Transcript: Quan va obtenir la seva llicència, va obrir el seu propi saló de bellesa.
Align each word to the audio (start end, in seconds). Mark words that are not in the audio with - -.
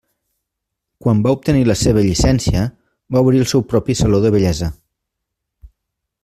Quan 1.07 1.19
va 1.27 1.33
obtenir 1.35 1.61
la 1.67 1.75
seva 1.81 2.03
llicència, 2.07 2.63
va 3.17 3.23
obrir 3.27 3.43
el 3.45 3.49
seu 3.53 3.65
propi 3.75 3.97
saló 4.01 4.23
de 4.25 4.33
bellesa. 4.39 4.71